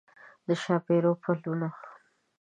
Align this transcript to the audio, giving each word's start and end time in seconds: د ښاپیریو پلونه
د 0.47 0.49
ښاپیریو 0.61 1.13
پلونه 1.23 1.69